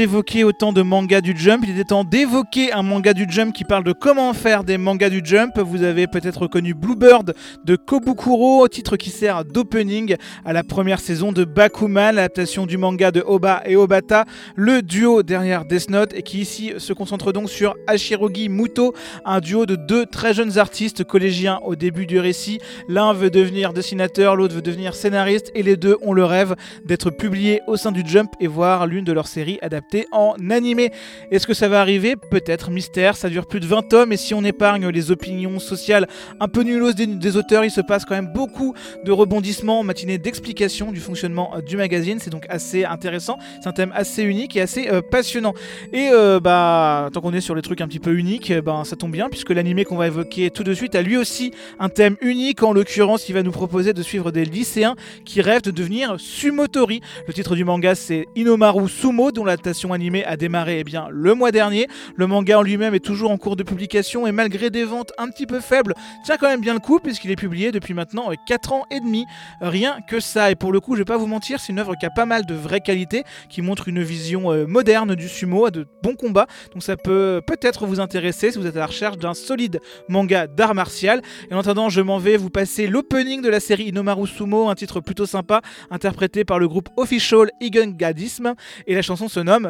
[0.00, 3.64] d'évoquer autant de mangas du Jump, il était temps d'évoquer un manga du Jump qui
[3.64, 5.58] parle de comment faire des mangas du Jump.
[5.58, 7.34] Vous avez peut-être reconnu Bluebird
[7.66, 13.10] de Kobukuro, titre qui sert d'opening à la première saison de Bakuman, l'adaptation du manga
[13.10, 14.24] de Oba et Obata,
[14.56, 18.94] le duo derrière Death Note et qui ici se concentre donc sur Hashirogi Muto,
[19.26, 22.58] un duo de deux très jeunes artistes collégiens au début du récit.
[22.88, 27.10] L'un veut devenir dessinateur, l'autre veut devenir scénariste et les deux ont le rêve d'être
[27.10, 30.92] publiés au sein du Jump et voir l'une de leurs séries adaptée en animé.
[31.30, 32.16] Est-ce que ça va arriver?
[32.16, 36.06] Peut-être, mystère, ça dure plus de 20 tomes et si on épargne les opinions sociales
[36.40, 38.74] un peu nuloses des, auteurs, il se passe quand même beaucoup
[39.04, 43.72] de rebondissements, matinées d'explications du fonctionnement euh, du magazine, c'est donc assez intéressant, c'est un
[43.72, 45.54] thème assez unique et assez euh, passionnant.
[45.92, 48.96] Et euh, bah, tant qu'on est sur les trucs un petit peu uniques, bah, ça
[48.96, 52.16] tombe bien puisque l'animé qu'on va évoquer tout de suite a lui aussi un thème
[52.20, 56.16] unique, en l'occurrence il va nous proposer de suivre des lycéens qui rêvent de devenir
[56.18, 57.00] sumotori.
[57.26, 61.34] Le titre du manga c'est Inomaru Sumo dont l'adaptation animée a démarré eh bien, le
[61.34, 61.88] mois dernier.
[62.14, 65.28] Le manga en lui-même est toujours en cours de publication et malgré des ventes un
[65.28, 68.34] petit peu faibles, tient quand même bien le coup puisqu'il est publié depuis maintenant euh,
[68.46, 69.26] 4 ans et demi.
[69.62, 70.50] Euh, rien que ça.
[70.50, 72.26] Et pour le coup, je vais pas vous mentir, c'est une œuvre qui a pas
[72.26, 76.46] mal de vraies qualités, qui montre une vision euh, moderne du sumo, de bons combats.
[76.72, 80.46] Donc ça peut peut-être vous intéresser si vous êtes à la recherche d'un solide manga
[80.46, 81.22] d'art martial.
[81.50, 84.74] Et en attendant, je m'en vais vous passer l'opening de la série Inomaru Sumo, un
[84.74, 88.54] titre plutôt sympa, interprété par le groupe Official Igungadism.
[88.86, 89.69] Et la chanson se nomme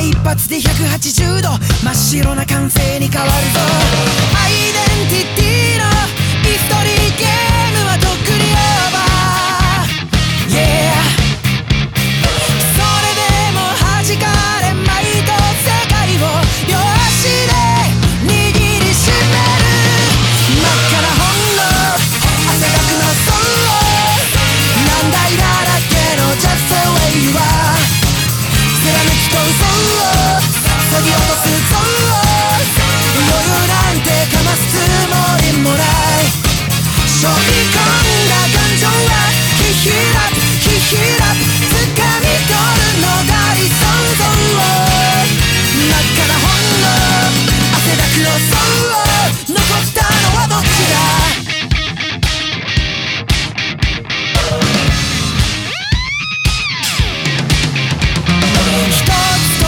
[0.00, 1.48] 一発で180度。
[1.84, 3.60] 真っ白な歓声に変わるぞ。
[4.34, 5.84] アイデンティティの
[6.48, 7.28] イストリーゲー
[7.78, 8.39] ムはとっくに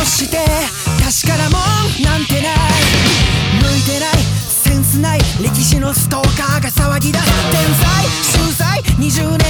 [0.05, 0.39] して
[0.99, 2.55] 確かなもんなんてない。
[3.61, 4.13] 向いてない。
[4.49, 5.21] センスない。
[5.41, 7.21] 歴史のストーカーが騒ぎだ。
[7.51, 9.42] 天才秀才20年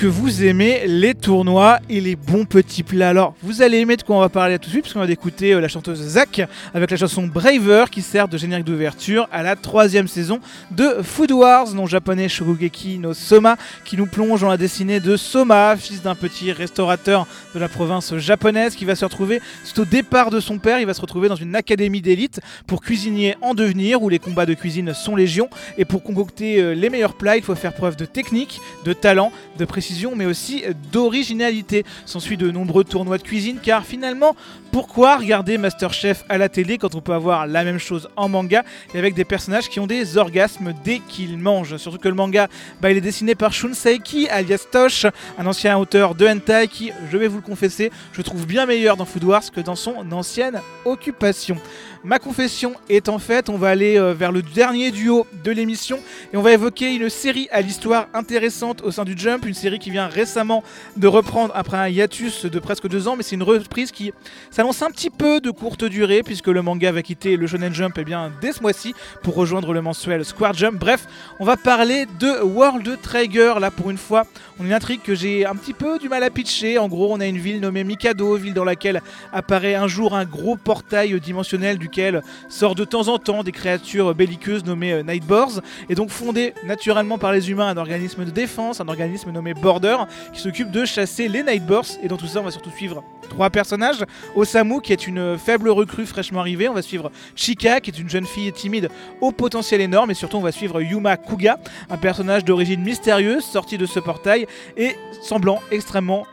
[0.00, 3.10] que vous aimez les tournois et les bons petits plats.
[3.10, 5.06] Alors, vous allez aimer de quoi on va parler tout de suite, parce qu'on va
[5.06, 6.40] d'écouter euh, la chanteuse Zach
[6.72, 10.40] avec la chanson Braver qui sert de générique d'ouverture à la troisième saison
[10.70, 15.18] de Food Wars, nom japonais Shogugeki no Soma, qui nous plonge dans la destinée de
[15.18, 19.84] Soma, fils d'un petit restaurateur de la province japonaise, qui va se retrouver, c'est au
[19.84, 23.52] départ de son père, il va se retrouver dans une académie d'élite pour cuisinier en
[23.52, 27.36] devenir, où les combats de cuisine sont légion, et pour concocter euh, les meilleurs plats,
[27.36, 30.62] il faut faire preuve de technique, de talent, de précision, mais aussi
[30.92, 31.84] d'originalité.
[32.06, 34.36] S'ensuit de nombreux tournois de cuisine, car finalement,
[34.72, 38.64] pourquoi regarder Masterchef à la télé quand on peut avoir la même chose en manga
[38.94, 41.76] et avec des personnages qui ont des orgasmes dès qu'ils mangent?
[41.76, 42.48] Surtout que le manga,
[42.80, 45.06] bah, il est dessiné par Shun Saiki, alias Tosh,
[45.38, 48.96] un ancien auteur de hentai qui, je vais vous le confesser, je trouve bien meilleur
[48.96, 51.56] dans Food Wars que dans son ancienne occupation.
[52.02, 55.98] Ma confession est en fait, on va aller euh, vers le dernier duo de l'émission
[56.32, 59.78] et on va évoquer une série à l'histoire intéressante au sein du Jump, une série
[59.78, 60.64] qui vient récemment
[60.96, 64.14] de reprendre après un hiatus de presque deux ans, mais c'est une reprise qui
[64.60, 67.96] s'annonce un petit peu de courte durée puisque le manga va quitter le Shonen Jump
[67.96, 70.78] eh bien, dès ce mois-ci pour rejoindre le mensuel Square Jump.
[70.78, 71.06] Bref,
[71.38, 74.24] on va parler de World Trigger là pour une fois.
[74.58, 76.76] On a une intrigue que j'ai un petit peu du mal à pitcher.
[76.76, 79.00] En gros, on a une ville nommée Mikado, ville dans laquelle
[79.32, 84.14] apparaît un jour un gros portail dimensionnel duquel sort de temps en temps des créatures
[84.14, 88.82] belliqueuses nommées euh, Nightboars et donc fondé naturellement par les humains un organisme de défense,
[88.82, 89.96] un organisme nommé Border
[90.34, 93.48] qui s'occupe de chasser les Nightboars et dans tout ça on va surtout suivre trois
[93.48, 94.04] personnages.
[94.36, 98.10] Osamu qui est une faible recrue fraîchement arrivée, on va suivre Chika qui est une
[98.10, 98.90] jeune fille timide
[99.22, 101.58] au potentiel énorme et surtout on va suivre Yuma Kuga,
[101.88, 106.26] un personnage d'origine mystérieuse sorti de ce portail et semblant extrêmement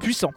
[0.00, 0.32] puissant.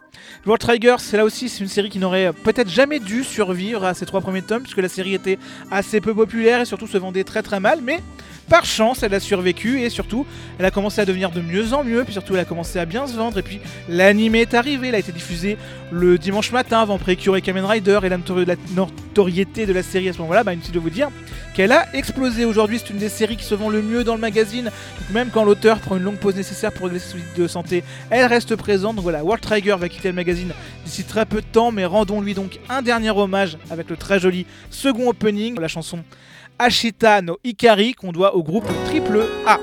[0.45, 3.93] World Trigger, c'est là aussi c'est une série qui n'aurait peut-être jamais dû survivre à
[3.93, 5.37] ses trois premiers tomes puisque la série était
[5.71, 7.99] assez peu populaire et surtout se vendait très très mal, mais
[8.49, 10.25] par chance elle a survécu et surtout
[10.59, 12.85] elle a commencé à devenir de mieux en mieux, puis surtout elle a commencé à
[12.85, 13.37] bien se vendre.
[13.37, 15.57] Et puis l'anime est arrivé, il a été diffusé
[15.91, 17.99] le dimanche matin avant Precure Kamen Rider.
[18.03, 20.89] Et la, notori- la notoriété de la série à ce moment-là, bah inutile de vous
[20.89, 21.09] dire
[21.53, 22.45] qu'elle a explosé.
[22.45, 25.29] Aujourd'hui c'est une des séries qui se vend le mieux dans le magazine, donc même
[25.33, 28.55] quand l'auteur prend une longue pause nécessaire pour régler ses soucis de santé, elle reste
[28.55, 28.95] présente.
[28.95, 30.51] Donc voilà, World Trigger va quitter le magazine
[30.85, 34.45] d'ici très peu de temps, mais rendons-lui donc un dernier hommage avec le très joli
[34.69, 36.03] second opening, la chanson
[36.57, 39.59] Ashita no Ikari qu'on doit au groupe Triple A.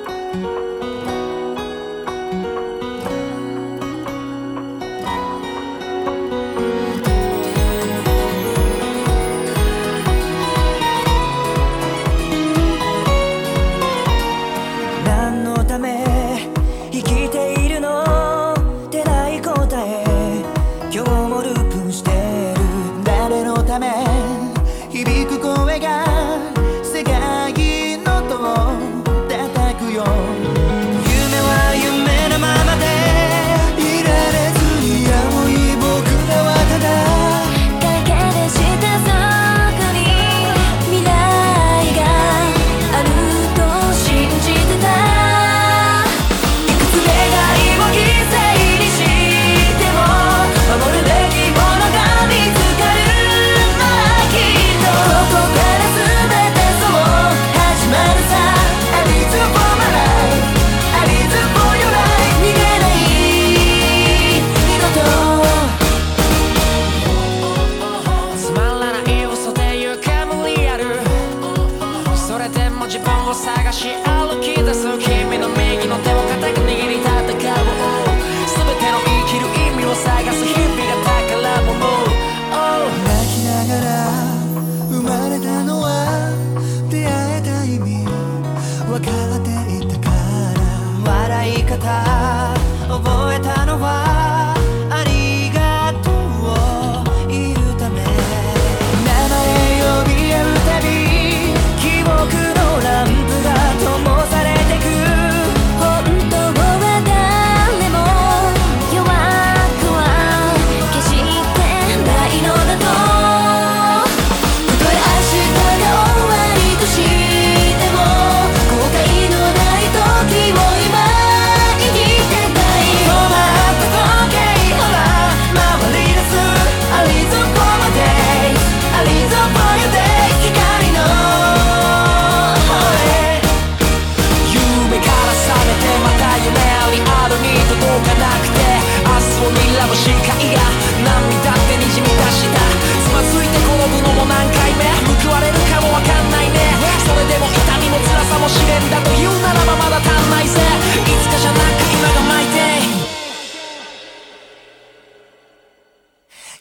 [140.22, 140.62] 界が
[141.02, 142.62] 涙でにじみ出した
[143.02, 144.86] つまずいて転ぶのも何回目？
[145.22, 146.58] 報われるかもわかんないね
[147.04, 150.60] それでも痛みも辛さも試練だと言うならばまだ足んないぜ。
[150.60, 152.62] いつかじゃなく今が泣いて。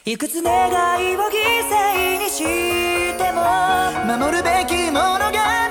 [0.04, 2.42] いくつ願いを犠牲にし
[3.18, 3.42] ても
[4.18, 5.71] 守るべきものが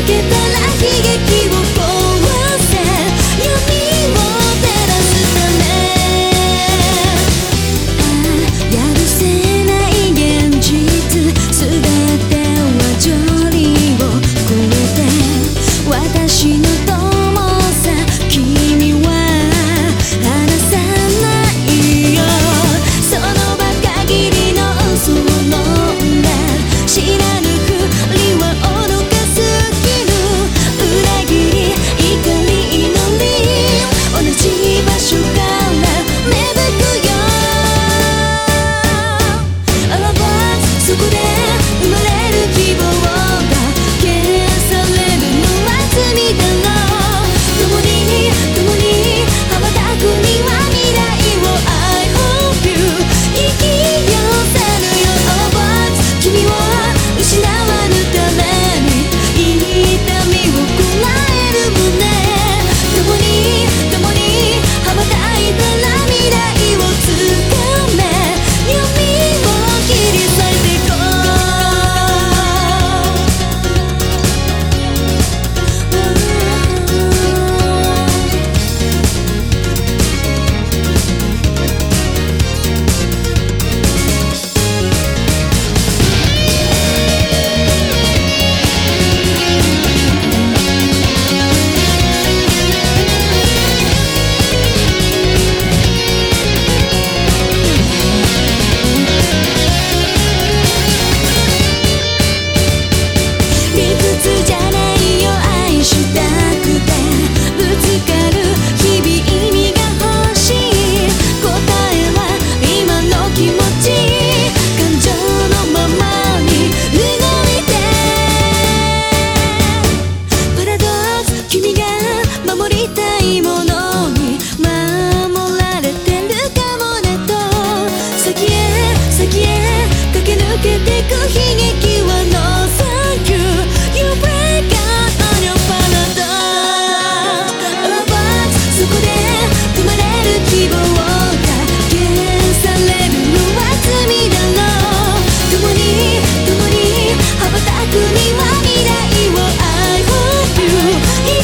[0.00, 0.89] け抜けたら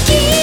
[0.07, 0.36] き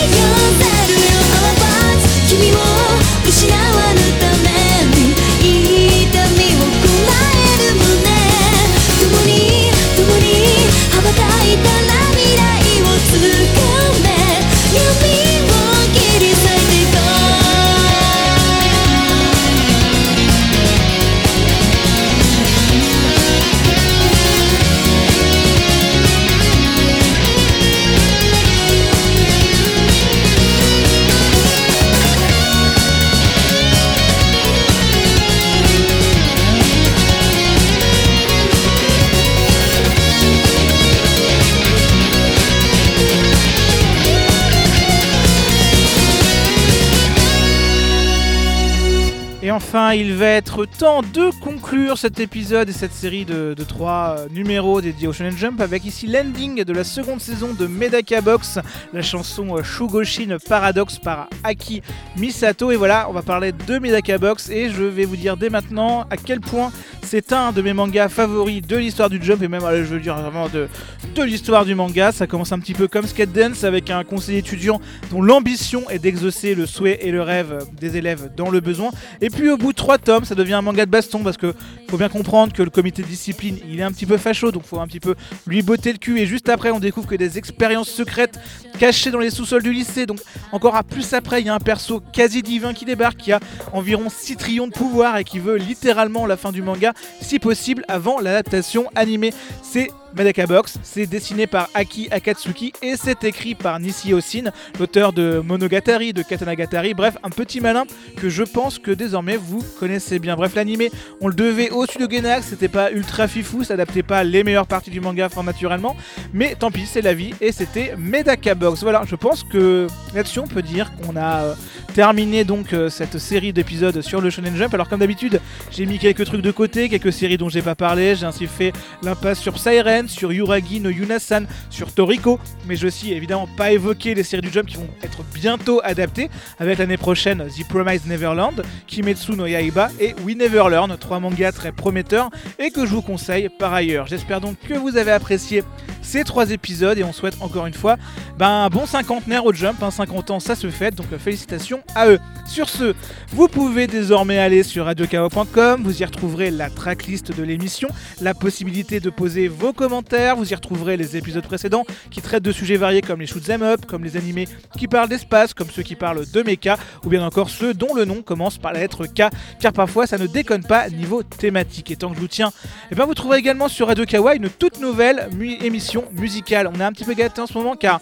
[49.96, 54.28] il va être temps de conclure cet épisode et cette série de, de trois euh,
[54.32, 58.60] numéros dédiés au Shonen Jump avec ici l'ending de la seconde saison de Medaka Box,
[58.92, 61.84] la chanson euh, Shugoshin Paradox par Aki
[62.18, 62.72] Misato.
[62.72, 66.08] Et voilà, on va parler de Medaka Box et je vais vous dire dès maintenant
[66.10, 66.72] à quel point
[67.04, 70.16] c'est un de mes mangas favoris de l'histoire du Jump et même, je veux dire
[70.16, 70.68] vraiment de,
[71.14, 72.12] de l'histoire du manga.
[72.12, 76.00] Ça commence un petit peu comme Skate Dance avec un conseiller étudiant dont l'ambition est
[76.00, 78.90] d'exaucer le souhait et le rêve des élèves dans le besoin.
[79.22, 81.54] Et puis au bout de trois tomes, ça devient un manga de baston parce que
[81.90, 84.64] faut bien comprendre que le comité de discipline il est un petit peu facho donc
[84.64, 85.14] faut un petit peu
[85.46, 86.22] lui botter le cul.
[86.22, 88.40] Et juste après, on découvre que des expériences secrètes
[88.80, 90.06] cachées dans les sous-sols du lycée.
[90.06, 90.20] Donc
[90.54, 93.42] encore à plus après, il y a un perso quasi divin qui débarque qui a
[93.74, 97.84] environ 6 trillions de pouvoir et qui veut littéralement la fin du manga, si possible,
[97.90, 99.34] avant l'adaptation animée.
[99.64, 105.12] C'est Medaka Box, c'est dessiné par Aki Akatsuki et c'est écrit par Nishi Osin, l'auteur
[105.12, 107.84] de Monogatari, de Katanagatari, bref, un petit malin
[108.18, 110.36] que je pense que désormais vous connaissez bien.
[110.36, 114.24] Bref, l'animé, on le devait au studio Genax, c'était pas ultra fifou, ça adaptait pas
[114.24, 115.96] les meilleures parties du manga fort naturellement,
[116.32, 118.84] mais tant pis, c'est la vie et c'était Medaka Box.
[118.84, 121.54] Voilà, je pense que là-dessus on peut dire qu'on a euh,
[121.94, 124.74] terminé donc euh, cette série d'épisodes sur le Shonen Jump.
[124.74, 125.42] Alors comme d'habitude,
[125.72, 128.74] j'ai mis quelques trucs de côté, quelques séries dont j'ai pas parlé, j'ai ainsi fait
[129.02, 134.16] l'impasse sur Siren, sur Yuragi no Yunasan, sur Toriko, mais je aussi évidemment pas évoqué
[134.16, 138.64] les séries du Jump qui vont être bientôt adaptées avec l'année prochaine The Promised Neverland,
[138.88, 143.02] Kimetsu no Yaiba et We Never Learn, trois mangas très prometteurs et que je vous
[143.02, 144.08] conseille par ailleurs.
[144.08, 145.64] J'espère donc que vous avez apprécié
[146.02, 147.98] ces trois épisodes et on souhaite encore une fois
[148.38, 151.82] ben, un bon cinquantenaire au Jump, hein, 50 ans ça se fait, donc euh, félicitations
[151.96, 152.20] à eux.
[152.46, 152.94] Sur ce,
[153.32, 157.88] vous pouvez désormais aller sur radiokao.com, vous y retrouverez la tracklist de l'émission,
[158.22, 159.93] la possibilité de poser vos commentaires,
[160.36, 163.86] vous y retrouverez les épisodes précédents qui traitent de sujets variés comme les shoot'em up,
[163.86, 164.48] comme les animés
[164.78, 168.06] qui parlent d'espace, comme ceux qui parlent de mecha, ou bien encore ceux dont le
[168.06, 169.24] nom commence par la lettre K,
[169.60, 171.92] car parfois ça ne déconne pas niveau thématique.
[171.92, 172.52] Et tant que je vous tiens,
[172.92, 175.30] eh ben vous trouverez également sur Radio Kawa une toute nouvelle
[175.62, 176.70] émission musicale.
[176.74, 178.00] On est un petit peu gâté en ce moment car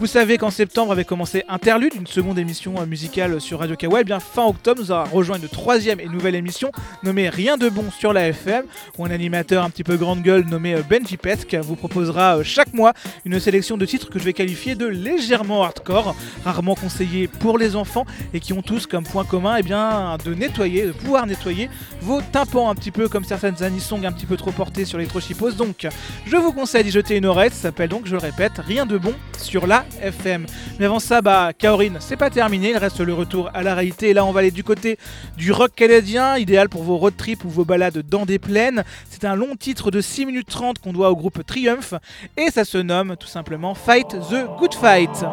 [0.00, 4.02] vous savez qu'en septembre avait commencé Interlude, une seconde émission euh, musicale sur Radio Kawa.
[4.02, 6.70] Et bien fin octobre, nous aura rejoint une troisième et nouvelle émission
[7.02, 8.64] nommée Rien de bon sur la FM,
[8.96, 11.16] où un animateur un petit peu grande gueule nommé euh, Benji
[11.62, 12.94] Vous proposera euh, chaque mois
[13.24, 17.76] une sélection de titres que je vais qualifier de légèrement hardcore, rarement conseillés pour les
[17.76, 21.68] enfants et qui ont tous comme point commun eh bien, de nettoyer, de pouvoir nettoyer
[22.00, 25.56] vos tympans un petit peu comme certaines anisongs un petit peu trop portées sur l'électrochipose.
[25.56, 25.86] Donc
[26.26, 28.98] je vous conseille d'y jeter une oreille, ça s'appelle donc, je le répète, Rien de
[28.98, 30.46] bon sur la FM.
[30.78, 34.10] Mais avant ça, bah, Kaorin, c'est pas terminé, il reste le retour à la réalité.
[34.10, 34.98] Et là, on va aller du côté
[35.36, 38.84] du rock canadien, idéal pour vos road trips ou vos balades dans des plaines.
[39.10, 41.94] C'est un long titre de 6 minutes 30 qu'on doit au groupe Triumph,
[42.36, 45.24] et ça se nomme tout simplement Fight the Good Fight.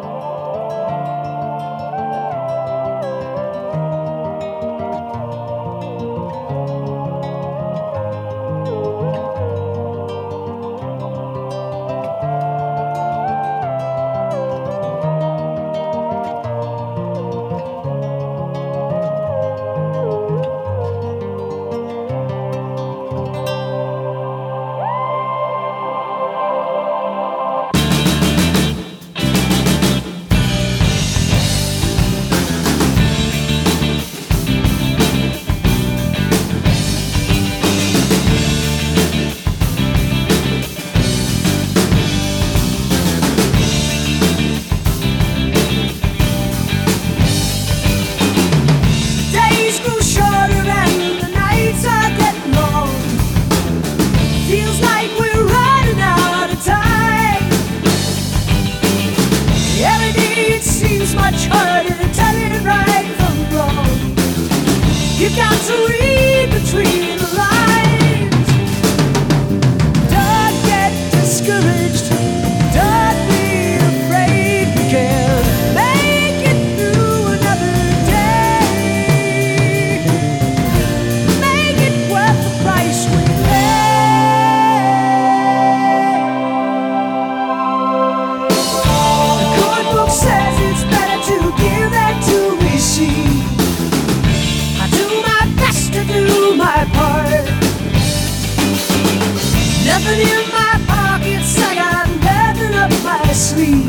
[103.36, 103.84] Sleep.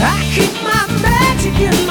[0.00, 1.87] I keep my magic in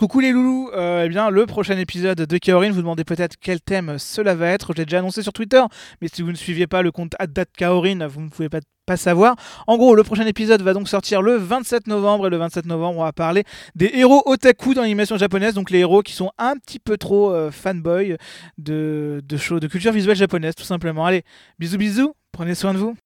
[0.00, 0.70] coucou les loulous.
[0.72, 4.48] Euh, eh bien, le prochain épisode de Kaorin, vous demandez peut-être quel thème cela va
[4.48, 4.72] être.
[4.72, 5.60] Je l'ai déjà annoncé sur Twitter,
[6.00, 7.14] mais si vous ne suiviez pas le compte
[7.58, 9.36] @kaorin, vous ne pouvez pas pas savoir.
[9.66, 12.98] En gros, le prochain épisode va donc sortir le 27 novembre et le 27 novembre,
[12.98, 13.44] on va parler
[13.74, 17.30] des héros otaku dans l'animation japonaise, donc les héros qui sont un petit peu trop
[17.30, 18.16] euh, fanboy
[18.56, 21.04] de, de de culture visuelle japonaise, tout simplement.
[21.04, 21.24] Allez,
[21.58, 22.96] bisous bisous, prenez soin de vous.